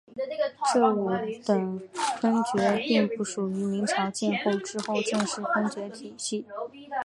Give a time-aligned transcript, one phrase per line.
[0.71, 1.11] 这五
[1.45, 1.79] 等
[2.19, 4.53] 封爵并不属于明朝建立后
[4.95, 6.43] 的正式封爵体系。